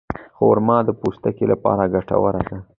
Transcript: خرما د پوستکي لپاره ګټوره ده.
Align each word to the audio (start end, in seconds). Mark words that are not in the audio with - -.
خرما 0.37 0.77
د 0.85 0.89
پوستکي 0.99 1.45
لپاره 1.51 1.91
ګټوره 1.93 2.41
ده. 2.47 2.57